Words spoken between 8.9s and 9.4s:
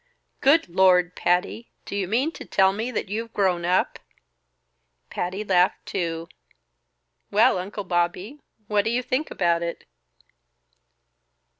think